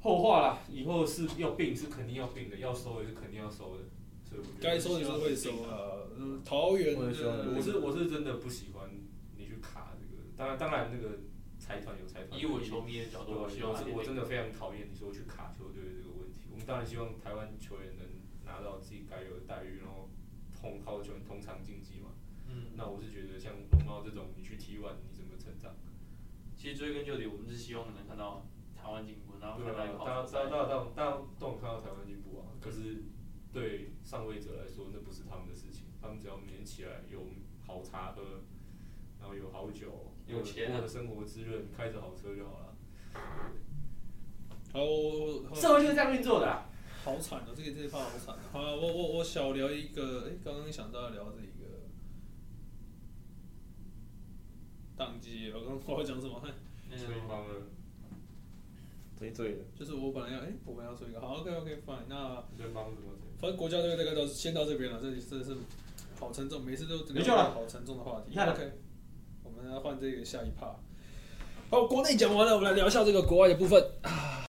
[0.00, 3.84] 后话啦，以后是要并是肯定要并的，要收也是肯定要收的。
[4.28, 6.04] 所以我觉得该收的是会收啊。
[6.16, 7.06] 嗯，桃园的
[7.54, 8.90] 我是我是真的不喜欢
[9.36, 11.18] 你去卡这个，当然当然那个
[11.58, 16.48] 财团有财团的以我球迷的角度，我希望我是我真的的非常讨厌你说去卡球队的这个问题。
[16.50, 18.06] 我们当然希望台湾球员能
[18.44, 20.10] 拿到自己该有的待遇，然后
[20.58, 22.10] 同好的球员同场竞技嘛。
[22.48, 25.74] 嗯，那我是觉得像龙猫这种，你去 T one 你怎么成长？
[26.56, 30.22] 其实追根究底，我们是希望能看到台湾进步，然后看到一个，大家。
[30.22, 32.54] 大家大家大家都能看到台湾进步啊。
[32.60, 33.04] 可是
[33.52, 37.26] 对上位者来说，那不是他们的事情，他们只要每天起来有
[37.66, 38.42] 好茶喝，
[39.20, 42.76] 然后有好酒，有钱的生活滋润，开着好车就好了。
[44.72, 46.68] 好，我我社会就是这样运作的、啊。
[47.04, 48.38] 好惨哦，这个这一趴好惨哦。
[48.50, 51.86] 好了，我我我小聊一个，哎、刚刚想到要聊这一个
[54.98, 56.40] 宕机，我刚我要讲什么？
[56.42, 56.50] 嘿
[56.90, 57.54] 那所以个方呢，
[59.18, 63.12] 追罪了，就是我本来要，哎、我本来要做一个，好，OK OK fine，那你在忙什么？
[63.38, 65.54] 反正国家队这个到先到这边了，这里真的是
[66.18, 68.38] 好沉重，每次都没救了好沉重的话题。
[68.38, 68.72] OK，
[69.44, 70.74] 我们要换这个下一趴。
[71.68, 73.82] 好，国内讲完了，我们来聊一下这个国外的部分。
[74.02, 74.45] 啊